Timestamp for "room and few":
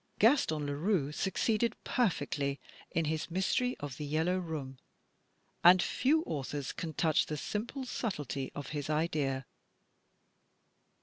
4.39-6.23